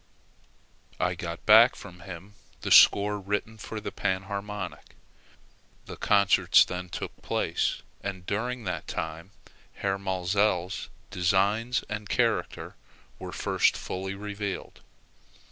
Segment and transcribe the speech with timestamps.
[0.99, 4.95] I got back from him the score written for the panharmonica.
[5.85, 9.29] The concerts then took place, and during that time
[9.73, 12.73] Herr Maelzel's designs and character
[13.19, 14.81] were first fully revealed.